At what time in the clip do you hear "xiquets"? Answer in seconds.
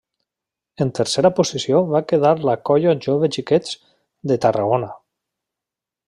3.35-3.75